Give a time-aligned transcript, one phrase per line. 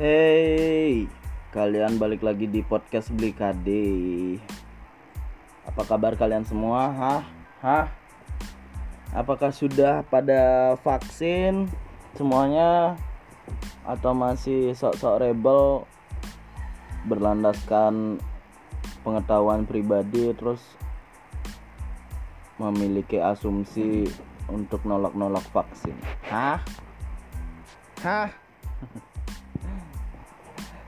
[0.00, 1.12] Hey,
[1.52, 3.68] kalian balik lagi di podcast Beli KD.
[5.68, 6.88] Apa kabar kalian semua?
[6.88, 7.22] Hah?
[7.60, 7.86] Hah?
[9.12, 11.68] Apakah sudah pada vaksin
[12.16, 12.96] semuanya
[13.84, 15.84] atau masih sok-sok rebel
[17.04, 18.24] berlandaskan
[19.04, 20.64] pengetahuan pribadi terus
[22.56, 24.08] memiliki asumsi
[24.48, 25.92] untuk nolak-nolak vaksin?
[26.24, 26.64] Hah?
[28.00, 28.32] Hah?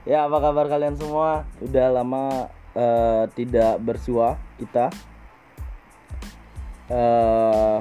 [0.02, 1.46] Ya, apa kabar kalian semua?
[1.62, 4.90] Udah lama eh, tidak bersua kita.
[6.90, 7.78] Eh,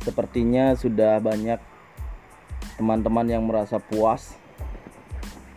[0.00, 1.60] sepertinya sudah banyak
[2.80, 4.32] teman-teman yang merasa puas.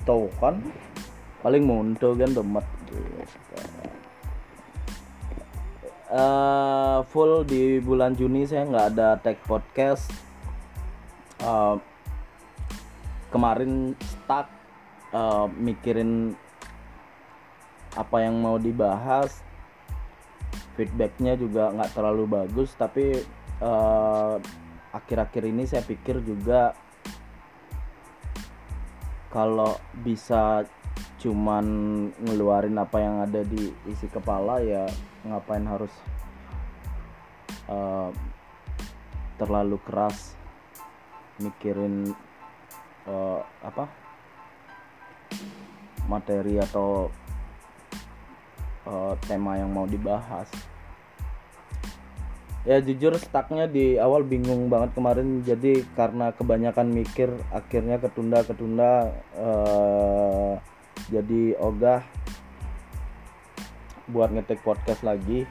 [0.04, 0.60] Tuh kan,
[1.40, 2.68] paling muncul kan demet.
[6.12, 10.12] Eh, full di bulan Juni saya nggak ada tag podcast.
[11.40, 11.76] Eh,
[13.32, 14.63] kemarin stuck
[15.14, 16.36] uh, mikirin
[17.94, 19.46] apa yang mau dibahas.
[20.74, 23.22] Feedbacknya juga nggak terlalu bagus tapi
[23.62, 24.42] uh,
[24.90, 26.74] akhir-akhir ini saya pikir juga
[29.30, 30.66] kalau bisa
[31.22, 31.66] cuman
[32.22, 34.86] ngeluarin apa yang ada di isi kepala ya
[35.26, 35.94] ngapain harus
[37.72, 38.14] uh,
[39.42, 40.38] terlalu keras
[41.42, 42.14] mikirin
[43.10, 44.03] uh, apa
[46.08, 47.08] materi atau
[48.88, 50.48] uh, tema yang mau dibahas.
[52.64, 55.44] Ya jujur stucknya di awal bingung banget kemarin.
[55.44, 60.56] Jadi karena kebanyakan mikir akhirnya ketunda ketunda uh,
[61.12, 62.00] jadi ogah
[64.08, 65.44] buat ngetik podcast lagi.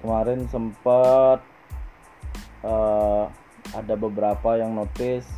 [0.00, 1.44] Kemarin sempat
[2.64, 3.28] uh,
[3.76, 5.28] ada beberapa yang notice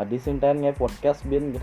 [0.00, 1.52] Adi Sintennya podcast bin.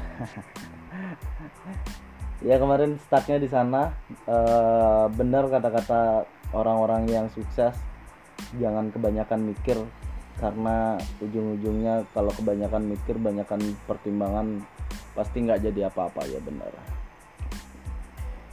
[2.46, 3.98] Ya kemarin startnya di sana.
[4.30, 4.38] E,
[5.10, 7.74] benar kata-kata orang-orang yang sukses.
[8.62, 9.82] Jangan kebanyakan mikir
[10.38, 14.62] karena ujung-ujungnya kalau kebanyakan mikir banyakan pertimbangan
[15.18, 16.30] pasti nggak jadi apa-apa.
[16.30, 16.70] Ya benar.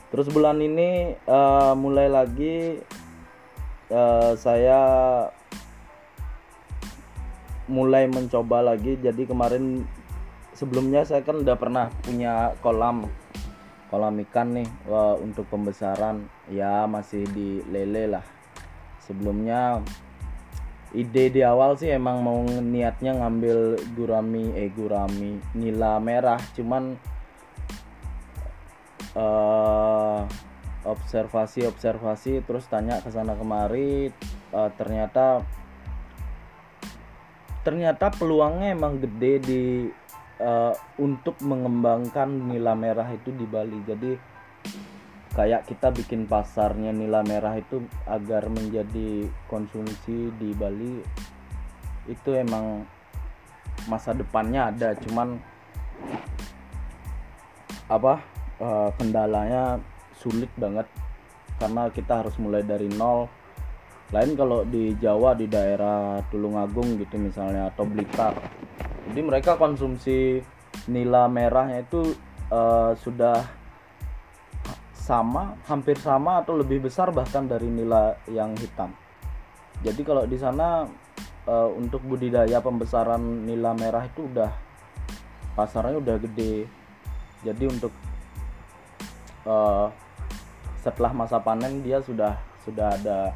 [0.09, 1.39] Terus bulan ini e,
[1.77, 2.81] mulai lagi
[3.93, 4.01] e,
[4.33, 4.81] saya
[7.67, 8.97] mulai mencoba lagi.
[8.99, 9.85] Jadi kemarin
[10.55, 13.09] sebelumnya saya kan udah pernah punya kolam
[13.93, 16.25] kolam ikan nih wah, untuk pembesaran.
[16.49, 18.25] Ya masih di lele lah.
[19.05, 19.79] Sebelumnya
[20.95, 26.41] ide di awal sih emang mau niatnya ngambil gurami eh gurami nila merah.
[26.57, 26.97] Cuman
[29.13, 30.25] uh,
[30.85, 34.09] observasi observasi terus tanya ke sana kemari.
[34.55, 35.43] Uh, ternyata
[37.65, 39.63] ternyata peluangnya emang gede di
[40.37, 43.81] uh, untuk mengembangkan nila merah itu di Bali.
[43.81, 44.11] Jadi
[45.33, 51.01] kayak kita bikin pasarnya nila merah itu agar menjadi konsumsi di Bali
[52.05, 52.85] itu emang
[53.89, 55.41] masa depannya ada, cuman
[57.89, 58.21] apa
[58.61, 59.81] uh, kendalanya
[60.15, 60.85] sulit banget
[61.57, 63.29] karena kita harus mulai dari nol
[64.13, 68.37] lain kalau di Jawa di daerah Tulungagung gitu misalnya atau Blitar.
[69.09, 70.41] Jadi mereka konsumsi
[70.89, 72.13] nila merahnya itu
[72.53, 73.41] uh, sudah
[74.93, 78.89] sama hampir sama atau lebih besar bahkan dari nila yang hitam.
[79.85, 80.89] Jadi kalau di sana
[81.45, 84.49] uh, untuk budidaya pembesaran nila merah itu udah
[85.53, 86.65] pasarnya udah gede.
[87.45, 87.93] Jadi untuk
[89.45, 89.93] uh,
[90.81, 93.33] setelah masa panen dia sudah sudah ada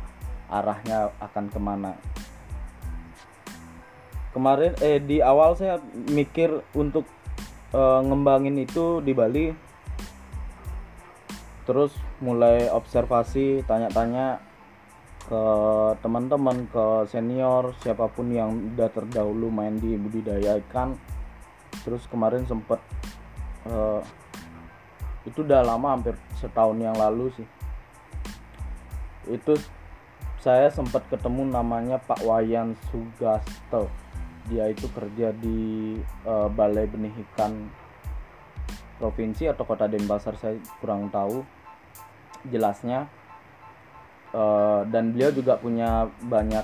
[0.49, 1.93] arahnya akan ke mana.
[4.29, 7.05] Kemarin eh di awal saya mikir untuk
[7.73, 9.47] uh, ngembangin itu di Bali.
[11.65, 14.41] Terus mulai observasi tanya-tanya
[15.29, 15.43] ke
[16.01, 20.97] teman-teman ke senior siapa pun yang udah terdahulu main di budidaya ikan.
[21.85, 22.81] Terus kemarin sempet
[23.69, 24.01] uh,
[25.29, 27.47] itu udah lama hampir setahun yang lalu sih.
[29.29, 29.53] Itu
[30.39, 33.91] saya sempat ketemu namanya Pak Wayan Sugasto.
[34.47, 37.67] Dia itu kerja di uh, Balai Benih Ikan
[38.97, 41.43] provinsi atau kota Denpasar saya kurang tahu
[42.47, 43.11] jelasnya.
[44.29, 46.63] Uh, dan beliau juga punya banyak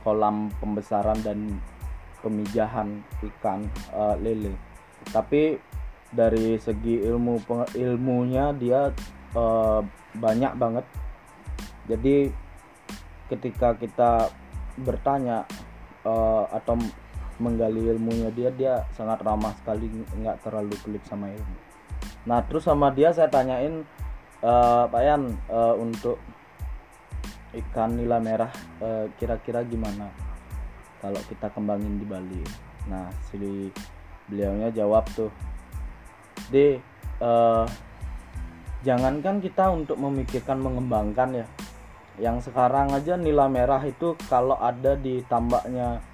[0.00, 1.60] kolam pembesaran dan
[2.24, 3.62] pemijahan ikan
[3.94, 4.56] uh, lele.
[5.12, 5.60] Tapi
[6.10, 7.38] dari segi ilmu
[7.76, 8.90] ilmunya dia
[9.36, 9.80] uh,
[10.16, 10.84] banyak banget
[11.90, 12.30] jadi
[13.32, 14.28] ketika kita
[14.78, 15.48] bertanya
[16.06, 16.78] uh, atau
[17.40, 21.56] menggali ilmunya dia dia sangat ramah sekali nggak terlalu pelit sama ilmu.
[22.28, 23.82] Nah terus sama dia saya tanyain
[24.44, 26.22] uh, Pak Yan uh, untuk
[27.52, 30.08] ikan nila merah uh, kira-kira gimana
[31.02, 32.42] kalau kita kembangin di Bali?
[32.86, 33.68] Nah si
[34.30, 35.32] beliaunya jawab tuh
[36.52, 36.78] D
[37.18, 37.66] uh,
[38.86, 41.46] jangankan kita untuk memikirkan mengembangkan ya
[42.20, 46.04] yang sekarang aja nila merah itu kalau ada di tambaknya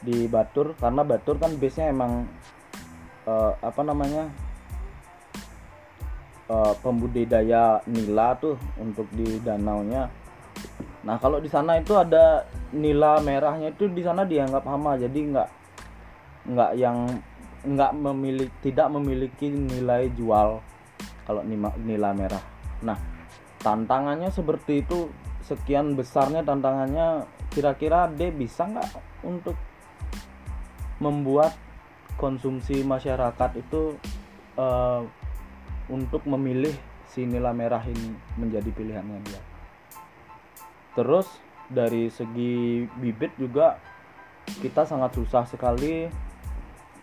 [0.00, 2.24] di Batur karena Batur kan base nya emang
[3.28, 4.32] uh, apa namanya
[6.48, 10.08] uh, pembudidaya nila tuh untuk di danau nya
[11.04, 15.48] nah kalau di sana itu ada nila merahnya itu di sana dianggap hama jadi nggak
[16.44, 17.08] nggak yang
[17.64, 20.60] nggak memiliki tidak memiliki nilai jual
[21.24, 21.40] kalau
[21.80, 22.44] nila merah.
[22.84, 23.00] Nah
[23.64, 25.08] tantangannya seperti itu
[25.44, 28.88] sekian besarnya tantangannya kira-kira D bisa nggak
[29.24, 29.56] untuk
[30.98, 31.52] membuat
[32.16, 33.98] konsumsi masyarakat itu
[34.56, 35.04] uh,
[35.90, 36.72] untuk memilih
[37.10, 39.42] si nila merah ini menjadi pilihannya dia.
[40.96, 41.28] Terus
[41.68, 43.76] dari segi bibit juga
[44.60, 46.08] kita sangat susah sekali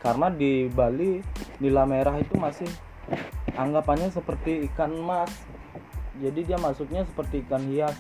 [0.02, 1.22] karena di Bali
[1.62, 2.70] nila merah itu masih
[3.54, 5.30] anggapannya seperti ikan mas
[6.22, 7.98] jadi dia masuknya seperti ikan hias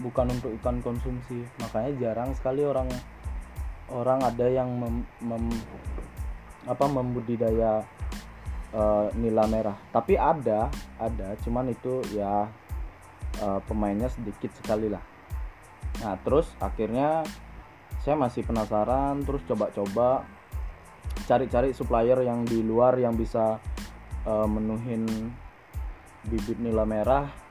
[0.00, 1.44] bukan untuk ikan konsumsi.
[1.60, 2.88] Makanya jarang sekali orang
[3.92, 5.52] orang ada yang mem, mem,
[6.64, 7.84] apa membudidaya
[8.72, 9.76] uh, nila merah.
[9.92, 12.48] Tapi ada ada cuman itu ya
[13.42, 15.02] uh, pemainnya sedikit sekali lah.
[16.00, 17.26] Nah terus akhirnya
[18.02, 20.26] saya masih penasaran terus coba-coba
[21.28, 23.60] cari-cari supplier yang di luar yang bisa
[24.26, 25.06] uh, menuhin
[26.26, 27.41] bibit nila merah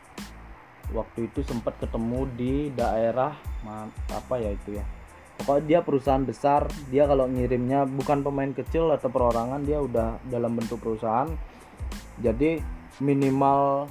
[0.91, 3.35] waktu itu sempat ketemu di daerah
[4.11, 4.85] apa ya itu ya.
[5.41, 10.53] Pokoknya dia perusahaan besar dia kalau ngirimnya bukan pemain kecil atau perorangan dia udah dalam
[10.53, 11.31] bentuk perusahaan.
[12.21, 12.61] Jadi
[13.01, 13.89] minimal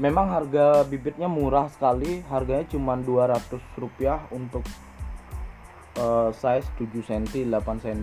[0.00, 4.64] memang harga bibitnya murah sekali harganya cuma 200 rupiah untuk
[6.00, 8.02] uh, size 7 cm 8 cm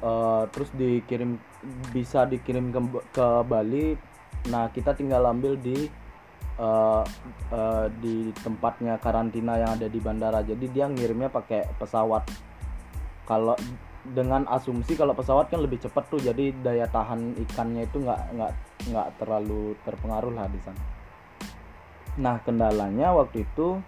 [0.00, 1.36] uh, terus dikirim
[1.92, 2.80] bisa dikirim ke,
[3.12, 3.98] ke Bali
[4.46, 5.90] nah kita tinggal ambil di
[6.58, 7.02] uh,
[7.50, 10.42] uh, di tempatnya karantina yang ada di bandara.
[10.42, 12.26] Jadi dia ngirimnya pakai pesawat.
[13.24, 13.54] Kalau
[14.08, 18.52] dengan asumsi kalau pesawat kan lebih cepat tuh jadi daya tahan ikannya itu nggak nggak
[18.88, 20.82] nggak terlalu terpengaruh lah di sana.
[22.18, 23.78] Nah kendalanya waktu itu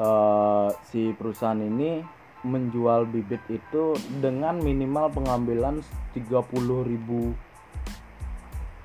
[0.00, 2.00] uh, si perusahaan ini
[2.40, 3.92] menjual bibit itu
[4.24, 5.84] dengan minimal pengambilan
[6.16, 7.49] 30.000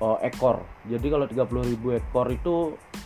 [0.00, 0.64] uh, ekor.
[0.88, 2.54] Jadi kalau 30.000 ekor itu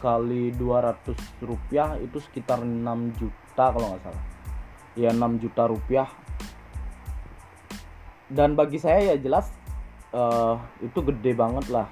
[0.00, 4.24] kali 200 rupiah itu sekitar 6 juta kalau nggak salah.
[4.98, 6.08] Ya 6 juta rupiah.
[8.30, 9.50] Dan bagi saya ya jelas
[10.14, 11.86] uh, itu gede banget lah.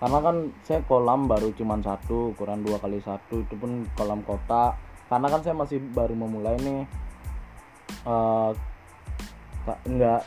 [0.00, 4.76] Karena kan saya kolam baru cuma satu ukuran dua kali satu itu pun kolam kota.
[5.08, 6.82] Karena kan saya masih baru memulai nih.
[8.04, 8.52] Uh,
[9.64, 10.20] nggak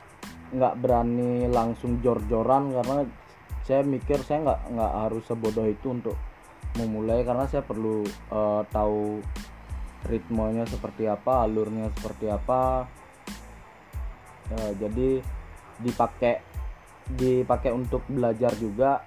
[0.53, 3.05] nggak berani langsung jor-joran karena
[3.67, 6.15] saya mikir saya nggak nggak harus sebodoh itu untuk
[6.79, 9.19] memulai karena saya perlu uh, tahu
[10.07, 12.87] ritmenya seperti apa alurnya seperti apa.
[14.47, 15.19] Uh, jadi
[15.83, 16.39] dipakai
[17.11, 19.03] dipakai untuk belajar juga.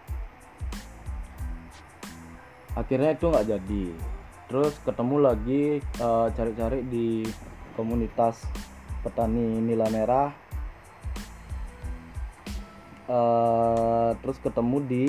[2.77, 3.85] Akhirnya itu nggak jadi.
[4.51, 7.23] Terus ketemu lagi eh, cari-cari uh, di
[7.79, 8.43] komunitas
[9.07, 10.35] petani nila merah
[13.11, 15.07] uh, terus ketemu di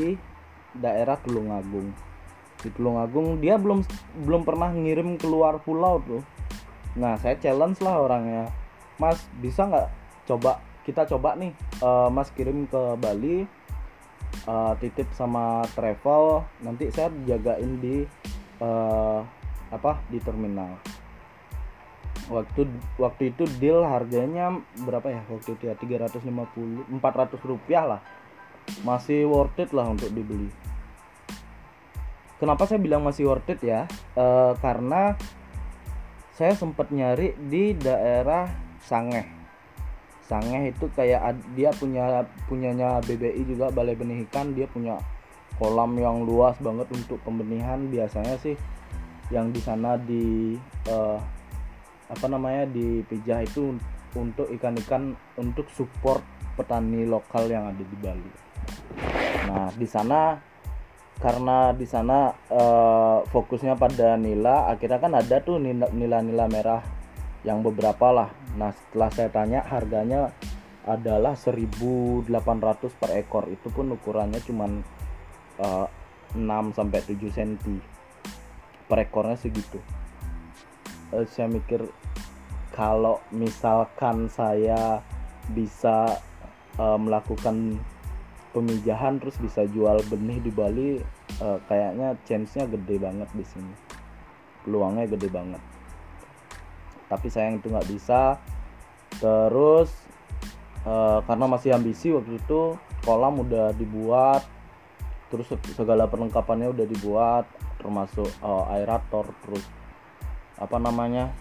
[0.73, 1.93] daerah Tulungagung.
[2.65, 3.85] Di Tulungagung dia belum
[4.25, 6.23] belum pernah ngirim keluar pulau tuh
[6.91, 8.51] nah saya challenge lah orangnya.
[8.99, 9.87] Mas bisa nggak
[10.27, 13.45] coba kita coba nih uh, mas kirim ke Bali
[14.49, 18.03] uh, titip sama travel nanti saya jagain di
[18.61, 19.21] uh,
[19.71, 20.75] apa di terminal
[22.31, 24.55] waktu waktu itu deal harganya
[24.87, 25.21] berapa ya?
[25.27, 28.01] Waktu itu ya 350 400 rupiah lah.
[28.87, 30.47] Masih worth it lah untuk dibeli.
[32.39, 33.85] Kenapa saya bilang masih worth it ya?
[34.17, 35.13] E, karena
[36.33, 38.49] saya sempat nyari di daerah
[38.81, 39.27] Sangeh.
[40.25, 44.57] Sangeh itu kayak dia punya punyanya BBI juga Balai Benih Ikan.
[44.57, 44.97] Dia punya
[45.61, 47.77] kolam yang luas banget untuk pembenihan.
[47.91, 48.57] Biasanya sih
[49.29, 50.57] yang di sana di
[50.89, 51.21] uh,
[52.11, 53.79] apa namanya dipijah itu
[54.11, 56.19] untuk ikan-ikan untuk support
[56.59, 58.31] petani lokal yang ada di Bali.
[59.47, 60.35] Nah, di sana
[61.21, 66.81] karena di sana uh, fokusnya pada nila, akhirnya kan ada tuh nila-nila merah
[67.45, 68.29] yang beberapa lah.
[68.57, 70.33] Nah setelah saya tanya harganya
[70.81, 72.25] adalah 1800
[72.97, 73.53] per ekor.
[73.53, 74.81] Itu pun ukurannya cuman
[75.61, 75.85] uh,
[76.33, 77.51] 6 sampai 7 cm
[78.89, 79.77] per ekornya segitu.
[81.13, 81.85] Uh, saya mikir
[82.71, 85.03] kalau misalkan saya
[85.51, 86.19] bisa
[86.79, 87.79] uh, melakukan
[88.51, 90.89] pemijahan terus bisa jual benih di Bali
[91.39, 93.73] uh, kayaknya chance-nya gede banget di sini.
[94.63, 95.61] Peluangnya gede banget.
[97.07, 98.39] Tapi sayang itu nggak bisa.
[99.19, 99.91] Terus
[100.87, 104.45] uh, karena masih ambisi waktu itu kolam udah dibuat
[105.31, 107.45] terus segala perlengkapannya udah dibuat
[107.79, 109.63] termasuk uh, aerator terus
[110.59, 111.33] apa namanya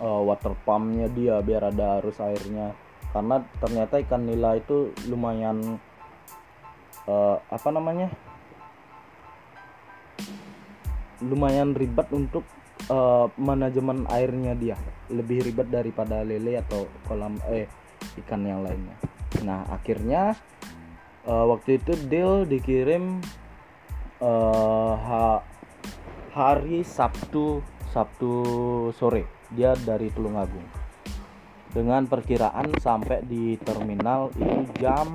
[0.00, 2.72] uh, water pumpnya dia biar ada arus airnya.
[3.10, 5.78] Karena ternyata ikan nila itu lumayan
[7.06, 8.08] uh, apa namanya?
[11.20, 12.48] Lumayan ribet untuk
[12.88, 14.76] uh, manajemen airnya dia.
[15.12, 17.68] Lebih ribet daripada lele atau kolam eh
[18.24, 18.96] ikan yang lainnya.
[19.44, 20.38] Nah akhirnya
[21.26, 23.20] uh, waktu itu deal dikirim
[24.22, 25.42] uh, ha
[26.30, 27.58] hari Sabtu
[27.90, 28.30] Sabtu
[28.94, 30.66] sore dia dari Tulungagung.
[31.70, 35.14] Dengan perkiraan sampai di terminal itu jam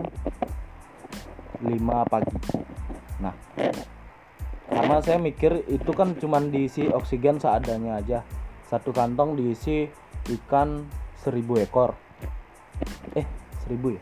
[1.59, 2.37] 5 pagi.
[3.19, 3.35] Nah
[4.65, 8.19] karena saya mikir itu kan cuma diisi oksigen seadanya aja.
[8.71, 9.87] Satu kantong diisi
[10.31, 10.87] ikan
[11.19, 11.95] seribu ekor.
[13.15, 13.27] Eh
[13.63, 14.01] seribu ya?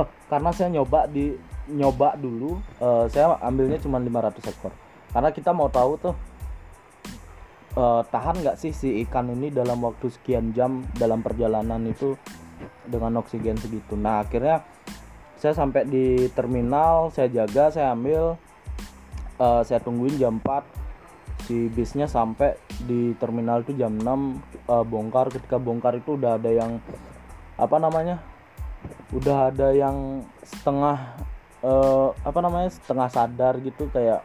[0.00, 1.36] Oh karena saya nyoba di
[1.70, 4.72] nyoba dulu uh, saya ambilnya cuma 500 ekor.
[5.10, 6.14] Karena kita mau tahu tuh
[7.76, 12.16] uh, tahan nggak sih si ikan ini dalam waktu sekian jam dalam perjalanan itu
[12.86, 13.94] dengan oksigen segitu?
[13.94, 14.64] Nah akhirnya
[15.40, 18.36] saya sampai di terminal saya jaga saya ambil
[19.40, 20.80] uh, saya tungguin jam 4
[21.48, 25.32] si bisnya sampai di terminal itu jam 6 uh, eh, bongkar.
[25.32, 26.78] Ketika bongkar itu udah ada yang
[27.56, 28.20] apa namanya
[29.12, 30.96] udah ada yang setengah
[31.60, 34.24] uh, apa namanya setengah sadar gitu kayak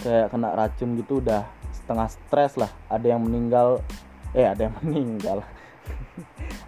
[0.00, 1.44] kayak kena racun gitu udah
[1.84, 2.72] setengah stres lah.
[2.88, 3.84] Ada yang meninggal
[4.32, 5.44] eh ada yang meninggal.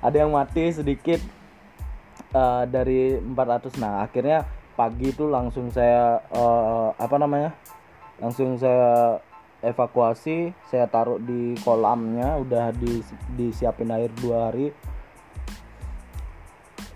[0.05, 1.19] Ada yang mati sedikit
[2.37, 4.45] uh, dari 400 nah akhirnya
[4.77, 7.57] pagi itu langsung saya uh, apa namanya
[8.21, 9.19] langsung saya
[9.65, 13.01] evakuasi saya taruh di kolamnya udah di,
[13.35, 14.71] disiapin air dua hari.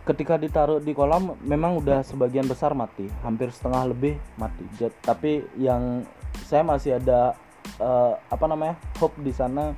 [0.00, 4.65] Ketika ditaruh di kolam memang udah sebagian besar mati hampir setengah lebih mati.
[5.00, 6.03] Tapi yang
[6.45, 7.37] saya masih ada
[7.81, 9.75] uh, apa namanya hope di sana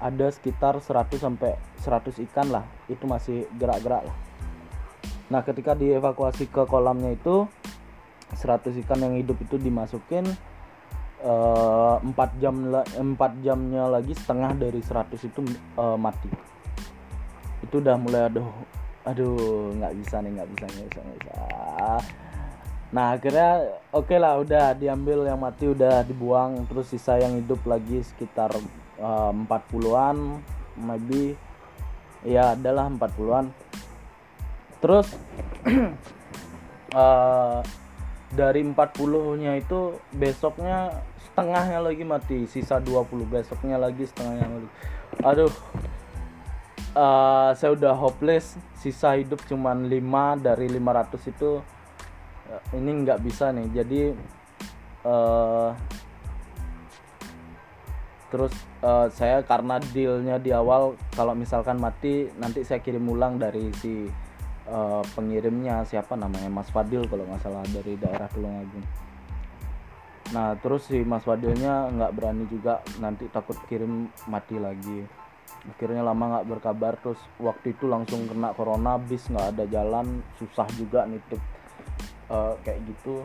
[0.00, 4.16] ada sekitar 100 sampai 100 ikan lah itu masih gerak-gerak lah
[5.26, 7.50] Nah, ketika dievakuasi ke kolamnya itu
[8.34, 10.26] 100 ikan yang hidup itu dimasukin
[11.22, 15.40] uh, 4 jam 4 jamnya lagi setengah dari 100 itu
[15.78, 16.30] uh, mati.
[17.62, 18.50] Itu udah mulai aduh
[19.06, 21.34] aduh nggak bisa nih nggak bisa nggak bisa nggak bisa.
[22.96, 27.60] Nah akhirnya oke okay lah udah diambil yang mati udah dibuang terus sisa yang hidup
[27.68, 28.48] lagi sekitar
[28.96, 30.40] uh, 40-an
[30.80, 31.36] maybe.
[32.24, 33.52] Ya adalah 40-an
[34.80, 35.12] terus
[36.96, 37.60] uh,
[38.40, 44.68] dari 40 nya itu besoknya setengahnya lagi mati sisa 20 besoknya lagi setengahnya lagi.
[45.20, 45.52] Aduh.
[46.96, 51.60] Uh, saya udah hopeless sisa hidup cuman 5 dari 500 itu
[52.74, 53.66] ini nggak bisa nih.
[53.72, 54.00] Jadi
[55.06, 55.70] uh,
[58.26, 63.70] terus uh, saya karena dealnya di awal kalau misalkan mati nanti saya kirim ulang dari
[63.78, 64.06] si
[64.70, 65.86] uh, pengirimnya.
[65.86, 66.50] Siapa namanya?
[66.50, 69.06] Mas Fadil kalau nggak salah dari daerah Tulungagung
[70.34, 72.82] nah terus si Mas Fadilnya nggak berani juga.
[72.98, 75.06] Nanti takut kirim mati lagi.
[75.66, 76.98] Akhirnya lama nggak berkabar.
[76.98, 80.22] Terus waktu itu langsung kena corona bis nggak ada jalan.
[80.38, 81.38] Susah juga nitip
[82.30, 83.22] uh, kayak gitu.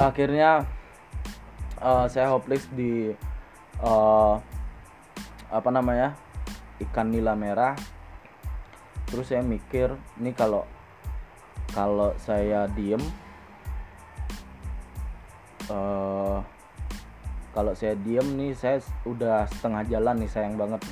[0.00, 0.64] Akhirnya
[1.80, 3.12] uh, saya hopeless di
[3.84, 4.34] uh,
[5.50, 6.14] apa namanya
[6.80, 7.74] ikan nila merah.
[9.10, 9.90] Terus saya mikir
[10.22, 10.62] ini kalau
[11.74, 13.02] kalau saya diem
[15.66, 16.38] uh,
[17.50, 20.82] kalau saya diem nih saya udah setengah jalan nih sayang banget.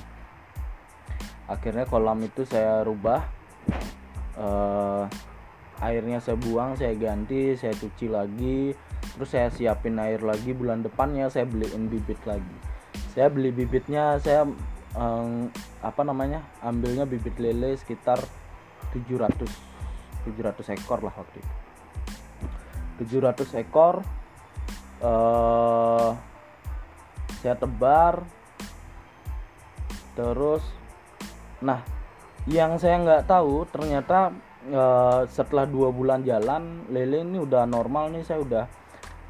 [1.49, 3.25] Akhirnya kolam itu saya rubah
[4.37, 5.09] uh,
[5.79, 8.75] airnya saya buang saya ganti saya cuci lagi
[9.15, 10.55] terus saya siapin air lagi.
[10.55, 12.57] Bulan depannya saya beliin bibit lagi.
[13.15, 14.47] Saya beli bibitnya saya
[14.95, 15.51] um,
[15.83, 18.19] apa namanya ambilnya bibit lele sekitar
[18.95, 19.47] 700
[20.27, 21.55] 700 ekor lah waktu itu.
[22.99, 24.03] 700 ekor
[25.03, 26.11] uh,
[27.39, 28.27] saya tebar
[30.19, 30.63] terus
[31.63, 31.83] nah
[32.51, 34.35] yang saya nggak tahu ternyata
[34.67, 38.65] uh, setelah dua bulan jalan lele ini udah normal nih saya udah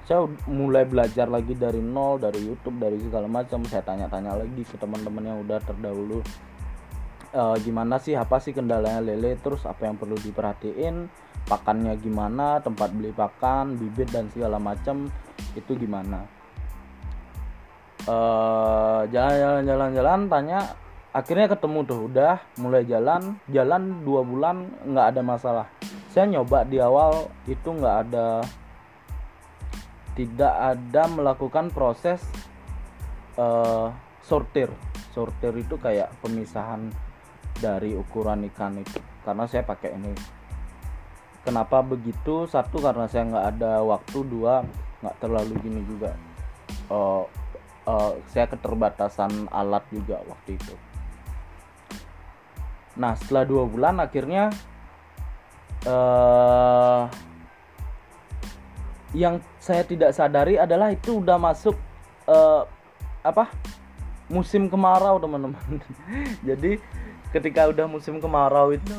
[0.09, 3.61] saya mulai belajar lagi dari nol dari YouTube dari segala macam.
[3.69, 6.25] Saya tanya-tanya lagi ke teman-teman yang udah terdahulu
[7.29, 11.13] e, gimana sih apa sih kendalanya lele terus apa yang perlu diperhatiin
[11.45, 15.13] pakannya gimana tempat beli pakan bibit dan segala macam
[15.53, 16.25] itu gimana?
[19.13, 20.73] Jalan-jalan-jalan-jalan tanya
[21.09, 25.67] akhirnya ketemu tuh udah mulai jalan jalan dua bulan nggak ada masalah.
[26.13, 28.45] Saya nyoba di awal itu nggak ada
[30.13, 32.21] tidak ada melakukan proses
[33.41, 33.89] uh,
[34.21, 34.69] sortir.
[35.15, 36.93] Sortir itu kayak pemisahan
[37.59, 40.13] dari ukuran ikan itu karena saya pakai ini.
[41.43, 42.45] Kenapa begitu?
[42.45, 44.19] Satu karena saya nggak ada waktu.
[44.29, 44.61] Dua
[45.01, 46.13] nggak terlalu gini juga.
[46.93, 47.25] Uh,
[47.89, 50.77] uh, saya keterbatasan alat juga waktu itu
[52.99, 54.51] nah setelah dua bulan akhirnya
[55.87, 57.07] uh,
[59.17, 61.77] yang saya tidak sadari adalah itu udah masuk
[62.29, 62.69] uh,
[63.25, 63.49] apa?
[64.29, 65.81] Musim kemarau teman-teman.
[66.49, 66.77] Jadi
[67.33, 68.93] ketika udah musim kemarau itu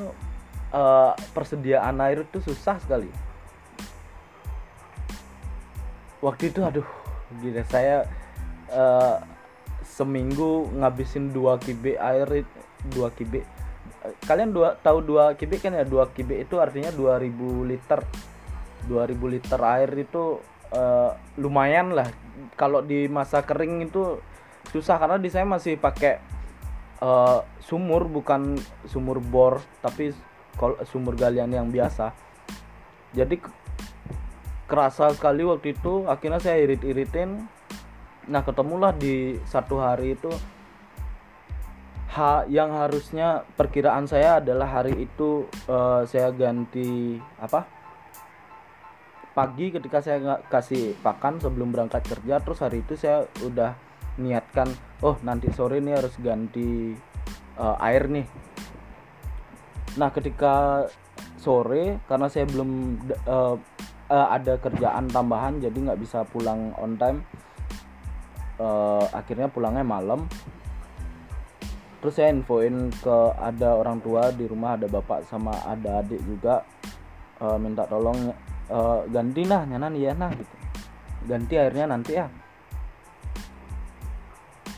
[0.73, 3.09] uh, persediaan air itu susah sekali.
[6.19, 6.87] Waktu itu aduh
[7.39, 8.09] gila saya
[8.73, 9.21] uh,
[9.85, 12.43] seminggu ngabisin dua kibe air
[12.89, 13.45] dua kibe
[14.23, 15.83] kalian dua tahu dua kibe kan ya?
[15.83, 17.99] Dua kibe itu artinya 2000 liter.
[18.87, 20.39] 2000 liter air itu
[20.71, 22.07] uh, lumayan lah.
[22.55, 24.19] Kalau di masa kering itu
[24.71, 26.21] susah karena di saya masih pakai
[27.03, 28.55] uh, sumur bukan
[28.87, 30.15] sumur bor tapi
[30.87, 32.11] sumur galian yang biasa.
[33.15, 33.41] Jadi
[34.69, 37.41] kerasa sekali waktu itu akhirnya saya irit-iritin.
[38.29, 40.29] Nah ketemulah di satu hari itu
[42.19, 47.63] ha yang harusnya perkiraan saya adalah hari itu uh, saya ganti apa?
[49.31, 53.71] Pagi ketika saya nggak kasih pakan sebelum berangkat kerja terus hari itu saya udah
[54.19, 54.67] niatkan
[54.99, 56.91] oh nanti sore ini harus ganti
[57.55, 58.27] uh, air nih.
[59.95, 60.83] Nah ketika
[61.39, 62.99] sore karena saya belum
[63.31, 63.55] uh,
[64.11, 67.23] uh, ada kerjaan tambahan jadi nggak bisa pulang on time
[68.59, 70.27] uh, akhirnya pulangnya malam
[71.99, 76.63] terus saya infoin ke ada orang tua di rumah ada bapak sama ada adik juga
[77.43, 78.31] uh, minta tolong
[78.71, 80.55] uh, ganti lah nyanan ya nah gitu.
[81.27, 82.31] Ganti airnya nanti ya.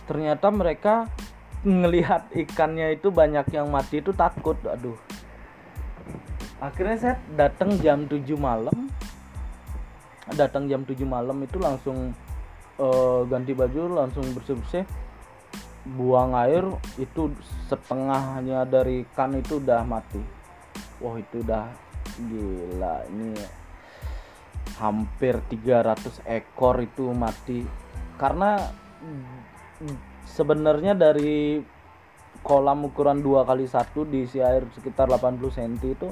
[0.09, 1.05] Ternyata mereka
[1.61, 4.97] ngelihat ikannya itu banyak yang mati itu takut aduh.
[6.57, 8.89] Akhirnya saya datang jam 7 malam.
[10.33, 12.17] Datang jam 7 malam itu langsung
[12.81, 14.85] uh, ganti baju langsung bersih-bersih
[15.81, 16.61] buang air
[17.01, 17.33] itu
[17.65, 20.21] setengahnya dari ikan itu udah mati.
[21.01, 21.65] Wah itu udah
[22.21, 23.01] gila.
[23.09, 23.29] Ini
[24.77, 27.65] hampir 300 ekor itu mati.
[28.21, 28.61] Karena
[30.29, 31.57] sebenarnya dari
[32.45, 36.09] kolam ukuran 2 kali satu diisi air sekitar 80 cm itu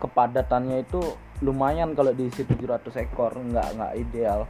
[0.00, 1.00] kepadatannya itu
[1.44, 3.36] lumayan kalau diisi 700 ekor.
[3.36, 4.48] Nggak nggak ideal.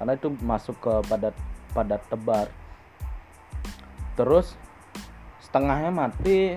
[0.00, 1.36] Karena itu masuk ke padat
[1.76, 2.48] padat tebar
[4.14, 4.54] terus
[5.40, 6.56] setengahnya mati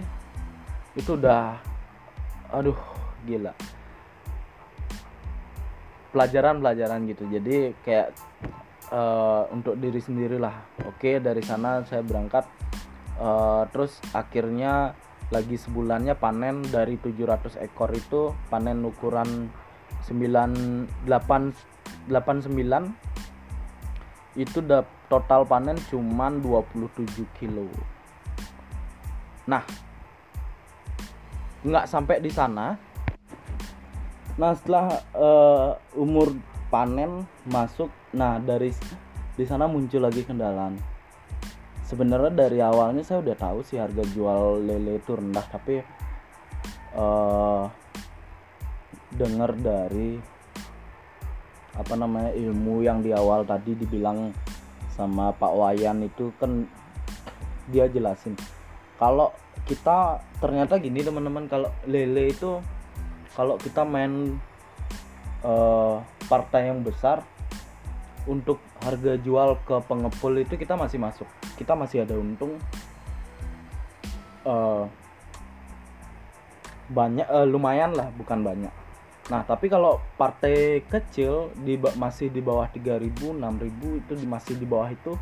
[0.96, 1.60] itu udah
[2.52, 2.78] aduh
[3.28, 3.52] gila.
[6.16, 7.28] Pelajaran-pelajaran gitu.
[7.28, 8.16] Jadi kayak
[8.92, 10.64] uh, untuk diri sendiri lah.
[10.88, 12.48] Oke dari sana saya berangkat.
[13.16, 14.96] Uh, terus akhirnya
[15.34, 19.50] lagi sebulannya panen dari 700 ekor itu panen ukuran
[20.06, 23.05] 98 89
[24.36, 24.60] itu
[25.08, 27.08] total panen cuman 27
[27.40, 27.68] kilo.
[29.48, 29.64] Nah
[31.66, 32.76] nggak sampai di sana.
[34.36, 36.36] Nah setelah uh, umur
[36.68, 38.76] panen masuk nah dari
[39.36, 40.72] di sana muncul lagi kendala
[41.86, 45.86] sebenarnya dari awalnya saya udah tahu sih harga jual lele itu rendah tapi
[46.98, 47.70] uh,
[49.14, 50.18] dengar dari
[51.76, 54.32] apa namanya ilmu yang di awal tadi dibilang
[54.96, 56.64] sama Pak Wayan itu kan
[57.68, 58.40] dia jelasin.
[58.96, 59.36] Kalau
[59.68, 62.64] kita ternyata gini teman-teman kalau lele itu
[63.36, 64.40] kalau kita main
[65.44, 66.00] uh,
[66.32, 67.28] partai yang besar
[68.24, 71.28] untuk harga jual ke pengepul itu kita masih masuk.
[71.60, 72.56] Kita masih ada untung
[74.48, 74.88] uh,
[76.88, 78.85] banyak uh, lumayan lah bukan banyak
[79.26, 84.70] nah tapi kalau partai kecil di masih di bawah 3000 6000 itu di, masih di
[84.70, 85.18] bawah itu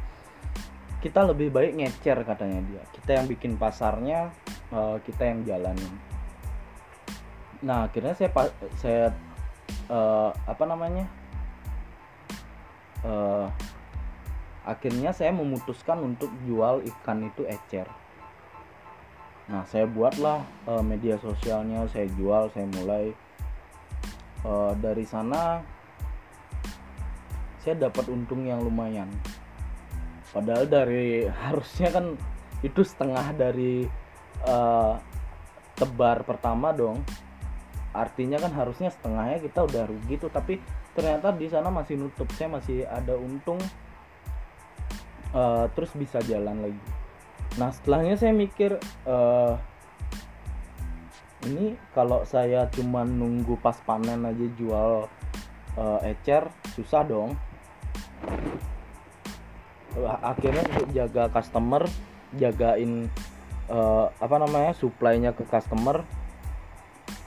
[1.04, 2.84] kita lebih baik ngecer katanya dia.
[2.96, 4.32] Kita yang bikin pasarnya
[4.72, 5.94] uh, kita yang jalanin.
[7.60, 8.32] Nah akhirnya saya
[8.80, 9.06] saya
[9.92, 11.04] uh, apa namanya
[13.04, 13.52] uh,
[14.64, 17.92] akhirnya saya memutuskan untuk jual ikan itu ecer.
[19.52, 20.40] Nah saya buatlah
[20.72, 23.12] uh, media sosialnya saya jual saya mulai
[24.44, 25.64] uh, dari sana
[27.64, 29.08] saya dapat untung yang lumayan.
[30.36, 32.20] Padahal dari harusnya kan
[32.60, 33.88] itu setengah dari
[34.44, 35.00] uh,
[35.80, 37.00] tebar pertama dong.
[37.96, 40.28] Artinya kan harusnya setengahnya kita udah rugi tuh.
[40.28, 40.60] Tapi
[40.92, 42.28] ternyata di sana masih nutup.
[42.36, 43.62] Saya masih ada untung.
[45.32, 46.84] Uh, terus bisa jalan lagi.
[47.58, 48.76] Nah setelahnya saya mikir
[49.08, 49.56] uh,
[51.48, 55.12] ini kalau saya cuma nunggu pas panen aja jual
[55.76, 57.36] uh, ecer susah dong.
[60.26, 61.86] Akhirnya untuk jaga customer
[62.34, 63.14] jagain
[63.70, 66.02] uh, apa namanya supply-nya ke customer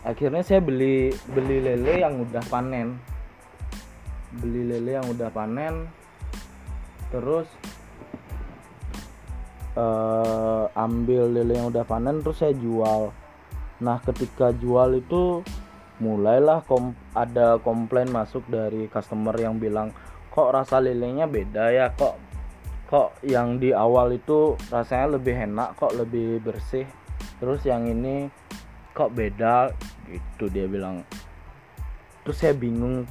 [0.03, 2.99] akhirnya saya beli beli lele yang udah panen.
[4.37, 5.87] Beli lele yang udah panen
[7.15, 7.47] terus
[9.79, 13.15] uh, ambil lele yang udah panen terus saya jual
[13.77, 15.45] nah ketika jual itu
[15.97, 19.93] mulailah kom ada komplain masuk dari customer yang bilang
[20.37, 21.87] kok rasa lelenya beda ya?
[21.97, 22.15] Kok
[22.87, 26.85] kok yang di awal itu rasanya lebih enak kok lebih bersih?
[27.41, 28.29] Terus yang ini
[28.93, 29.73] kok beda?
[30.05, 31.01] Gitu dia bilang.
[32.21, 33.09] Terus saya bingung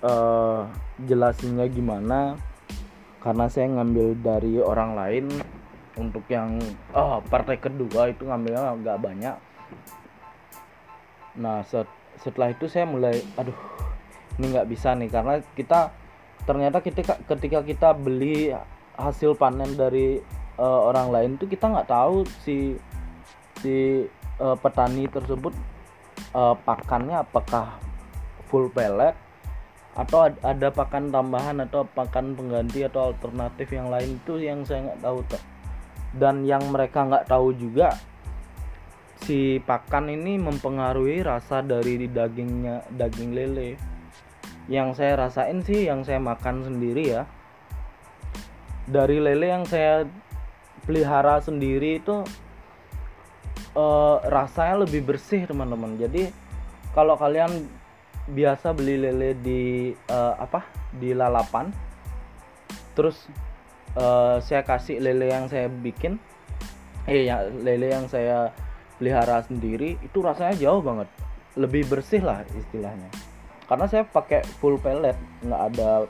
[0.00, 0.64] uh,
[1.04, 2.40] jelasinnya gimana?
[3.20, 5.26] Karena saya ngambil dari orang lain
[6.00, 6.56] untuk yang
[6.96, 9.36] oh partai kedua itu ngambilnya nggak banyak
[11.36, 11.88] nah set,
[12.20, 13.56] setelah itu saya mulai aduh
[14.36, 15.92] ini nggak bisa nih karena kita
[16.44, 18.50] ternyata ketika ketika kita beli
[18.98, 20.20] hasil panen dari
[20.58, 22.76] uh, orang lain tuh kita nggak tahu si
[23.62, 24.04] si
[24.42, 25.54] uh, petani tersebut
[26.34, 27.78] uh, pakannya apakah
[28.50, 29.16] full pellet
[29.92, 35.00] atau ada pakan tambahan atau pakan pengganti atau alternatif yang lain itu yang saya nggak
[35.04, 35.20] tahu
[36.16, 37.92] dan yang mereka nggak tahu juga
[39.22, 43.78] si pakan ini mempengaruhi rasa dari dagingnya daging lele.
[44.66, 47.22] Yang saya rasain sih yang saya makan sendiri ya.
[48.86, 50.06] Dari lele yang saya
[50.82, 52.26] pelihara sendiri itu
[53.78, 55.94] uh, rasanya lebih bersih teman-teman.
[55.98, 56.34] Jadi
[56.90, 57.70] kalau kalian
[58.26, 60.66] biasa beli lele di uh, apa?
[60.98, 61.70] Di lalapan
[62.92, 63.24] terus
[63.96, 66.20] uh, saya kasih lele yang saya bikin
[67.08, 68.52] eh ya lele yang saya
[69.02, 71.10] pelihara sendiri itu rasanya jauh banget.
[71.58, 73.10] Lebih bersih lah istilahnya.
[73.66, 76.06] Karena saya pakai full pellet nggak ada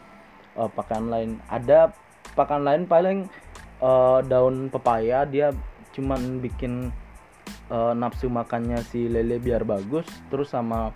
[0.60, 1.40] uh, pakaian lain.
[1.48, 1.88] Ada
[2.36, 3.32] pakan lain paling
[3.80, 5.56] uh, daun pepaya dia
[5.96, 6.92] cuman bikin
[7.72, 10.92] uh, nafsu makannya si lele biar bagus terus sama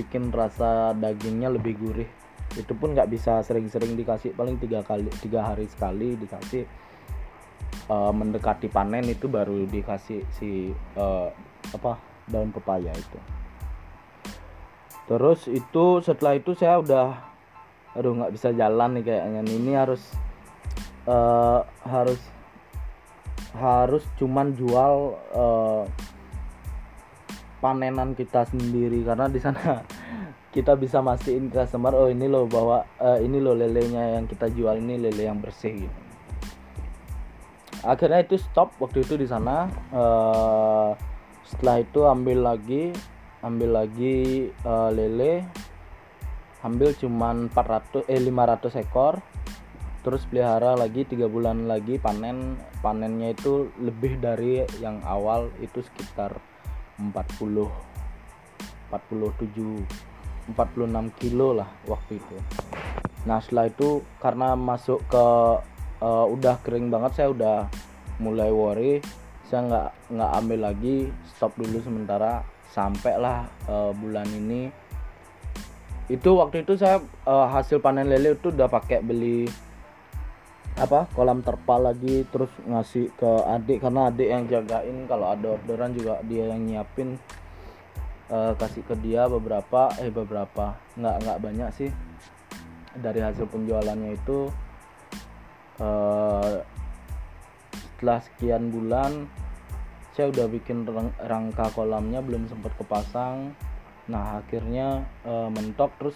[0.00, 2.08] bikin rasa dagingnya lebih gurih.
[2.56, 6.64] Itu pun nggak bisa sering-sering dikasih paling tiga kali tiga hari sekali dikasih
[7.88, 11.28] uh, mendekati panen itu baru dikasih si uh,
[11.72, 13.18] apa daun pepaya itu.
[15.04, 17.06] Terus itu setelah itu saya udah
[17.94, 19.40] aduh nggak bisa jalan nih kayaknya.
[19.44, 20.02] Ini harus
[21.04, 22.20] uh, harus
[23.54, 25.84] harus cuman jual uh,
[27.60, 29.04] panenan kita sendiri.
[29.04, 29.84] Karena di sana
[30.54, 34.80] kita bisa mastiin customer oh ini loh bahwa uh, ini loh lelenya yang kita jual
[34.80, 36.13] ini lele yang bersih gitu
[37.84, 39.68] akhirnya itu stop waktu itu di sana.
[39.92, 40.96] Uh,
[41.44, 42.90] setelah itu ambil lagi
[43.44, 45.44] ambil lagi uh, lele.
[46.64, 49.20] Ambil cuman 400 eh 500 ekor.
[50.00, 52.56] Terus pelihara lagi tiga bulan lagi panen.
[52.80, 56.40] Panennya itu lebih dari yang awal itu sekitar
[56.96, 57.68] 40
[58.88, 59.84] 47
[60.52, 62.36] 46 kilo lah waktu itu.
[63.24, 65.24] Nah setelah itu karena masuk ke
[66.00, 67.58] uh, udah kering banget saya udah
[68.18, 68.94] mulai worry.
[69.46, 70.96] Saya nggak nggak ambil lagi
[71.28, 74.72] stop dulu sementara sampailah uh, bulan ini.
[76.10, 79.46] Itu waktu itu saya uh, hasil panen lele itu udah pakai beli
[80.74, 85.94] apa kolam terpal lagi terus ngasih ke adik karena adik yang jagain kalau ada orderan
[85.94, 87.20] juga dia yang nyiapin.
[88.24, 90.74] Uh, kasih ke dia beberapa eh beberapa.
[90.96, 91.90] Nggak nggak banyak sih
[92.98, 94.48] dari hasil penjualannya itu
[95.80, 96.62] uh,
[97.72, 99.26] setelah sekian bulan
[100.14, 100.86] saya udah bikin
[101.26, 103.50] rangka kolamnya belum sempat kepasang.
[104.06, 106.14] Nah akhirnya uh, mentok terus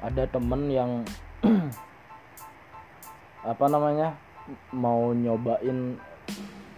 [0.00, 1.04] ada temen yang
[3.52, 4.16] apa namanya
[4.72, 6.00] mau nyobain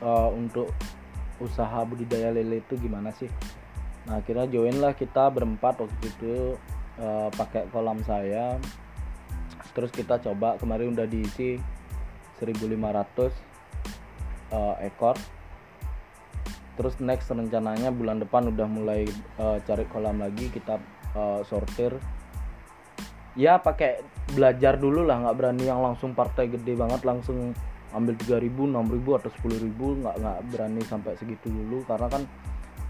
[0.03, 0.75] uh, untuk
[1.39, 3.31] usaha budidaya lele itu gimana sih?
[4.11, 6.59] Nah akhirnya join lah kita berempat waktu itu
[6.99, 8.59] uh, pakai kolam saya.
[9.79, 11.76] Terus kita coba kemarin udah diisi
[12.41, 13.33] 1500
[14.53, 15.17] uh, ekor.
[16.77, 19.09] Terus next rencananya bulan depan udah mulai
[19.41, 20.77] uh, cari kolam lagi kita
[21.17, 21.97] uh, sortir.
[23.37, 24.01] Ya pakai
[24.33, 27.53] belajar dulu lah nggak berani yang langsung partai gede banget langsung
[27.97, 31.85] ambil 3000 6000 atau 10000 nggak nggak berani sampai segitu dulu.
[31.89, 32.23] Karena kan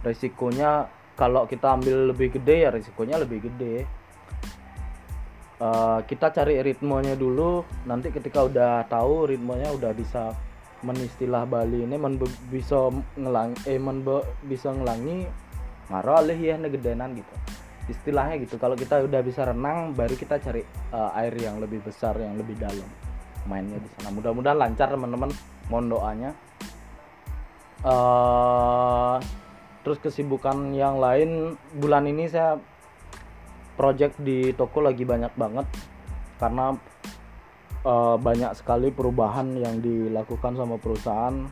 [0.03, 3.87] resikonya kalau kita ambil lebih gede ya resikonya lebih gede
[5.61, 7.65] uh, kita cari ritmenya dulu.
[7.89, 10.33] Nanti ketika udah tahu ritmenya udah bisa
[10.85, 12.21] menistilah Bali ini men
[12.53, 14.05] bisa ngelang eh men
[14.45, 15.25] bisa ngelangi
[15.89, 17.35] ngaruh alih ya negedenan gitu.
[17.87, 18.59] Istilahnya gitu.
[18.59, 22.59] Kalau kita udah bisa renang baru kita cari uh, air yang lebih besar yang lebih
[22.59, 22.87] dalam
[23.47, 24.11] mainnya di sana.
[24.11, 25.31] Mudah-mudahan lancar teman-teman
[25.71, 26.31] mohon doanya.
[27.87, 29.23] Uh,
[29.87, 32.59] terus kesibukan yang lain bulan ini saya
[33.77, 35.67] project di toko lagi banyak banget
[36.41, 36.75] karena
[37.85, 41.47] uh, banyak sekali perubahan yang dilakukan sama perusahaan.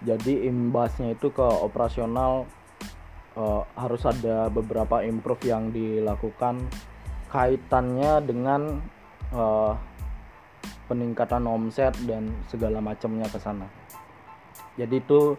[0.00, 2.48] Jadi imbasnya itu ke operasional
[3.36, 6.66] uh, harus ada beberapa improve yang dilakukan
[7.30, 8.80] kaitannya dengan
[9.30, 9.76] uh,
[10.90, 13.68] peningkatan omset dan segala macamnya ke sana.
[14.74, 15.36] Jadi itu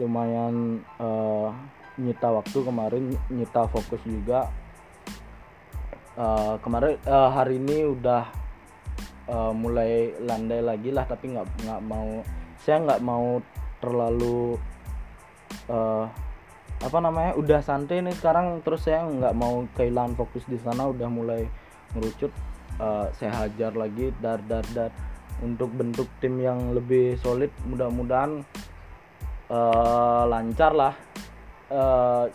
[0.00, 1.52] lumayan uh,
[2.00, 4.48] nyita waktu kemarin nyita fokus juga
[6.20, 8.28] uh, kemarin uh, hari ini udah
[9.32, 12.20] uh, mulai landai lagi lah tapi nggak nggak mau
[12.60, 13.40] saya nggak mau
[13.80, 14.60] terlalu
[15.72, 16.04] uh,
[16.80, 18.64] apa namanya udah santai nih sekarang.
[18.64, 21.44] Terus saya nggak mau kehilangan fokus di sana udah mulai
[21.92, 22.32] merucut
[22.80, 24.92] uh, saya hajar lagi dar dar dar.
[25.40, 28.44] Untuk bentuk tim yang lebih solid mudah-mudahan
[29.48, 30.94] uh, lancar lah.
[31.70, 32.28] Uh,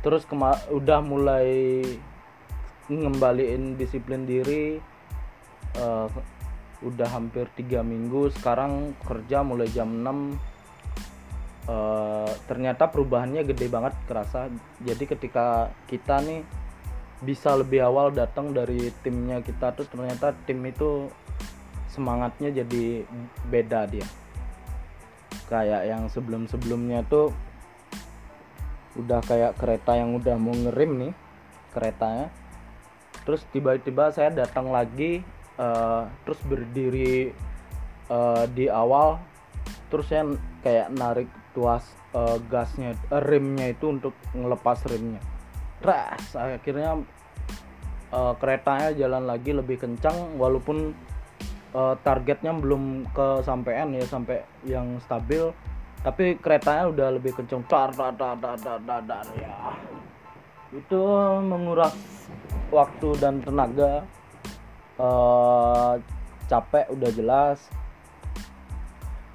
[0.00, 1.82] terus kema udah mulai
[2.86, 4.78] ngembaliin disiplin diri
[5.78, 6.08] uh,
[6.84, 10.06] udah hampir tiga minggu sekarang kerja mulai jam 6
[11.66, 14.48] uh, ternyata perubahannya gede banget kerasa.
[14.82, 16.42] Jadi ketika kita nih
[17.24, 21.08] bisa lebih awal datang dari timnya kita tuh ternyata tim itu
[21.90, 23.08] semangatnya jadi
[23.48, 24.06] beda dia.
[25.46, 27.30] Kayak yang sebelum-sebelumnya tuh
[28.96, 31.12] udah kayak kereta yang udah mau ngerim nih
[31.72, 32.32] keretanya.
[33.24, 35.20] Terus tiba-tiba saya datang lagi
[35.60, 37.32] uh, terus berdiri
[38.10, 39.18] uh, di awal
[39.90, 40.26] terus saya
[40.62, 41.82] kayak narik tuas
[42.12, 45.22] uh, gasnya uh, remnya itu untuk ngelepas remnya
[45.82, 47.02] ras akhirnya
[48.10, 50.92] uh, keretanya jalan lagi lebih kencang walaupun
[51.74, 55.50] uh, targetnya belum kesampaian ya sampai yang stabil
[56.02, 59.54] tapi keretanya udah lebih kencang tar tar tar tar tar tar, tar ya.
[60.74, 61.00] Itu
[61.40, 61.94] menguras
[62.72, 64.04] waktu dan tenaga.
[64.96, 66.00] Uh,
[66.48, 67.58] capek udah jelas.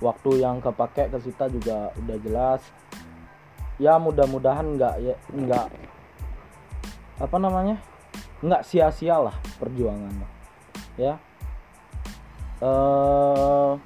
[0.01, 2.61] Waktu yang kepake ke kita juga udah jelas.
[3.77, 5.67] Ya mudah-mudahan nggak ya nggak
[7.21, 7.77] apa namanya?
[8.41, 10.41] Nggak sia-sia lah perjuangan
[10.97, 11.17] ya.
[12.61, 13.77] Uh,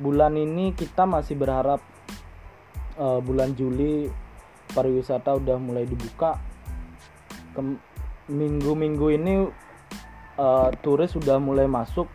[0.00, 1.80] bulan ini kita masih berharap
[2.96, 4.08] uh, bulan Juli
[4.72, 6.40] pariwisata udah mulai dibuka.
[8.32, 9.34] Minggu-minggu ini
[10.40, 12.08] uh, turis sudah mulai masuk.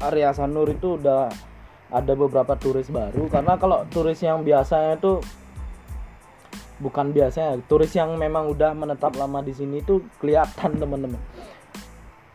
[0.00, 1.28] Area Sanur itu udah
[1.90, 5.20] ada beberapa turis baru karena kalau turis yang biasanya itu
[6.80, 11.20] bukan biasanya turis yang memang udah menetap lama di sini itu kelihatan teman-teman.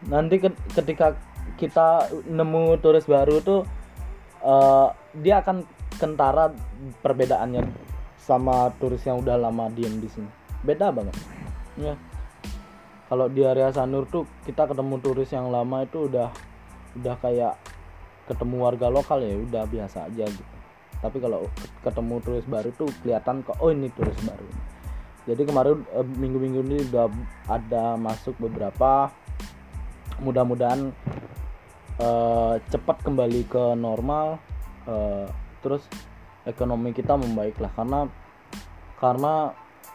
[0.05, 0.38] Nanti
[0.77, 1.17] ketika
[1.55, 3.61] kita nemu turis baru tuh
[4.43, 5.63] uh, dia akan
[5.95, 6.51] kentara
[6.99, 7.63] perbedaannya
[8.19, 10.29] sama turis yang udah lama diem di sini.
[10.65, 11.15] Beda banget.
[11.77, 11.95] Ya.
[13.05, 16.33] Kalau di area Sanur tuh kita ketemu turis yang lama itu udah
[16.97, 17.53] udah kayak
[18.25, 20.55] ketemu warga lokal ya udah biasa aja gitu.
[20.99, 21.45] Tapi kalau
[21.85, 24.47] ketemu turis baru tuh kelihatan kok oh ini turis baru.
[25.25, 27.07] Jadi kemarin eh, minggu-minggu ini udah
[27.45, 29.13] ada masuk beberapa.
[30.17, 30.95] Mudah-mudahan
[31.99, 34.39] uh, cepat kembali ke normal
[34.88, 35.27] uh,
[35.63, 35.86] terus
[36.45, 37.71] ekonomi kita membaik lah.
[37.73, 37.99] Karena
[38.99, 39.34] karena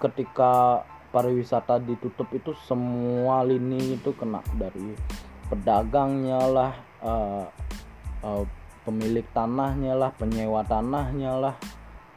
[0.01, 4.95] ketika pariwisata ditutup itu semua lini itu kena dari
[5.51, 7.45] pedagangnya lah uh,
[8.23, 8.45] uh,
[8.87, 11.55] pemilik tanahnya lah penyewa tanahnya lah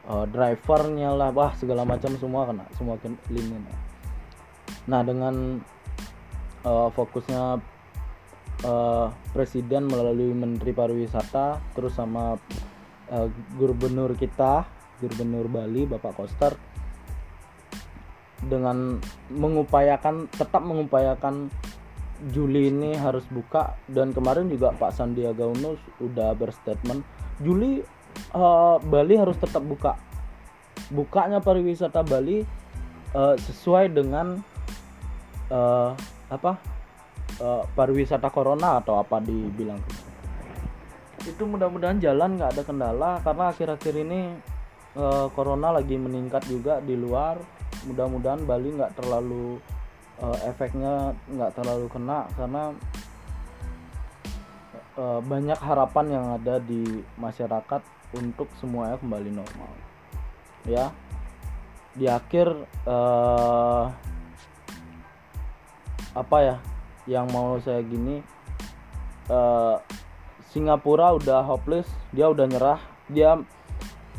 [0.06, 2.94] uh, drivernya lah wah segala macam semua kena semua
[3.28, 3.58] lini.
[4.86, 5.58] Nah dengan
[6.62, 7.58] uh, fokusnya
[8.64, 12.34] uh, presiden melalui menteri pariwisata terus sama
[13.12, 13.28] uh,
[13.60, 14.66] gubernur kita
[14.98, 16.52] gubernur Bali Bapak Koster
[18.44, 19.00] dengan
[19.32, 21.48] mengupayakan tetap mengupayakan
[22.30, 23.76] Juli ini harus buka.
[23.90, 27.02] Dan kemarin juga Pak Sandiaga Uno sudah berstatement
[27.42, 27.82] Juli
[28.32, 29.98] uh, Bali harus tetap buka.
[30.92, 32.44] Bukanya pariwisata Bali
[33.12, 34.40] uh, sesuai dengan
[35.50, 35.90] uh,
[36.30, 36.73] apa
[37.40, 39.80] uh, pariwisata corona atau apa dibilang?
[41.24, 44.20] Itu mudah-mudahan jalan nggak ada kendala karena akhir-akhir ini
[44.98, 47.40] uh, corona lagi meningkat juga di luar.
[47.88, 49.58] Mudah-mudahan Bali nggak terlalu
[50.20, 52.62] uh, efeknya nggak terlalu kena karena
[54.98, 57.82] uh, banyak harapan yang ada di masyarakat
[58.14, 59.72] untuk semuanya kembali normal.
[60.64, 60.92] Ya
[61.94, 62.50] di akhir
[62.90, 63.86] uh,
[66.14, 66.56] apa ya
[67.04, 68.24] yang mau saya gini
[69.28, 69.76] uh,
[70.48, 72.80] Singapura udah hopeless dia udah nyerah
[73.12, 73.36] dia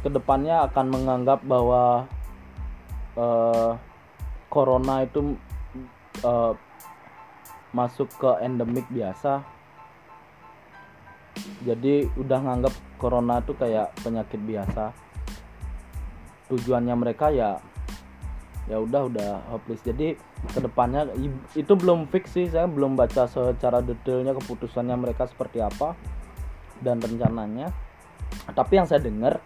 [0.05, 2.05] ke depannya akan menganggap bahwa
[3.17, 3.73] uh,
[4.53, 5.33] corona itu
[6.21, 6.53] uh,
[7.75, 9.43] masuk ke endemik biasa.
[11.67, 14.95] Jadi udah nganggap corona itu kayak penyakit biasa.
[16.53, 17.59] Tujuannya mereka ya
[18.65, 19.81] ya udah udah hopeless.
[19.85, 20.17] Jadi
[20.51, 21.09] ke depannya
[21.53, 25.93] itu belum fix sih saya belum baca secara detailnya keputusannya mereka seperti apa
[26.81, 27.69] dan rencananya.
[28.49, 29.37] Tapi yang saya dengar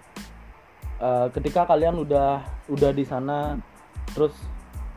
[1.04, 3.60] uh, ketika kalian udah udah di sana
[4.16, 4.34] terus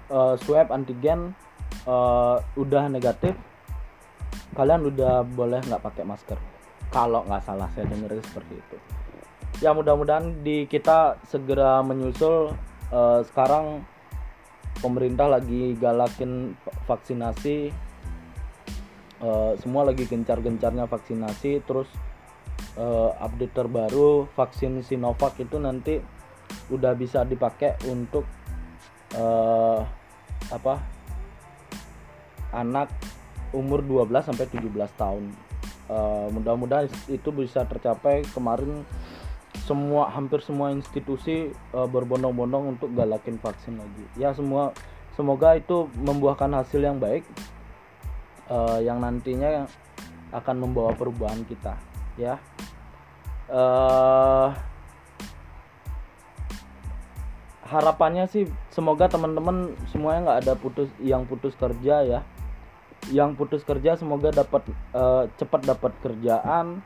[0.08, 1.34] uh, swab antigen
[1.84, 3.34] uh, udah negatif
[4.52, 6.38] kalian udah boleh nggak pakai masker.
[6.92, 8.76] Kalau nggak salah saya dengar seperti itu.
[9.64, 12.52] Ya mudah-mudahan di kita segera menyusul
[12.92, 13.84] uh, sekarang
[14.80, 16.56] pemerintah lagi galakin
[16.88, 17.74] vaksinasi
[19.20, 21.90] uh, semua lagi gencar-gencarnya vaksinasi terus
[22.76, 26.00] uh, update terbaru vaksin Sinovac itu nanti
[26.68, 28.24] udah bisa dipakai untuk
[29.16, 29.80] uh,
[30.52, 30.74] apa
[32.52, 32.92] anak
[33.52, 35.24] umur 12 sampai 17 tahun.
[35.92, 38.80] Uh, mudah-mudahan itu bisa tercapai kemarin
[39.62, 44.04] semua hampir semua institusi uh, berbondong-bondong untuk galakin vaksin lagi.
[44.18, 44.74] Ya semua
[45.14, 47.22] semoga itu membuahkan hasil yang baik
[48.50, 49.70] uh, yang nantinya
[50.34, 51.78] akan membawa perubahan kita
[52.18, 52.40] ya.
[53.52, 54.50] Uh,
[57.72, 62.20] harapannya sih semoga teman-teman semuanya nggak ada putus yang putus kerja ya
[63.08, 66.84] yang putus kerja semoga dapat uh, cepat dapat kerjaan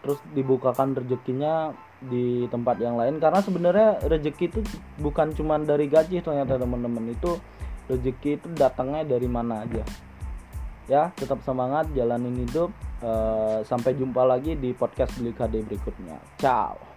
[0.00, 1.74] terus dibukakan rezekinya
[2.08, 3.18] di tempat yang lain.
[3.22, 4.60] Karena sebenarnya rezeki itu
[4.98, 7.12] bukan cuma dari gaji ternyata teman-teman.
[7.12, 7.38] Itu
[7.90, 9.84] rezeki itu datangnya dari mana aja.
[10.90, 12.72] Ya tetap semangat jalanin hidup.
[13.02, 16.22] Uh, sampai jumpa lagi di podcast beli KD berikutnya.
[16.38, 16.91] Ciao